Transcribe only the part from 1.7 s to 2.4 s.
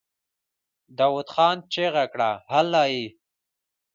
چيغه کړه!